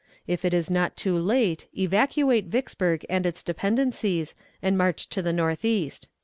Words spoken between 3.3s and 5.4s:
dependencies, and march to the